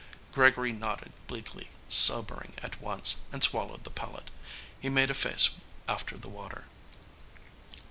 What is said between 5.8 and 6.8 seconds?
after the water.